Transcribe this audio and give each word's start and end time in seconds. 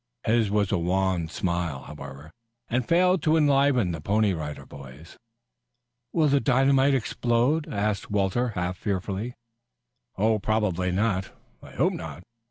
His 0.25 0.49
was 0.49 0.71
a 0.71 0.79
wan 0.79 1.27
smile, 1.27 1.83
however, 1.83 2.31
and 2.67 2.87
failed 2.87 3.21
to 3.21 3.37
enliven 3.37 3.91
the 3.91 4.01
Pony 4.01 4.33
Rider 4.33 4.65
Boys. 4.65 5.15
"Will 6.11 6.27
the 6.27 6.39
dynamite 6.39 6.95
explode?" 6.95 7.71
asked 7.71 8.09
Walter 8.09 8.47
half 8.57 8.77
fearfully. 8.77 9.35
"Probably 10.17 10.91
not. 10.91 11.29
I 11.61 11.73
hope 11.73 11.93
not. 11.93 12.23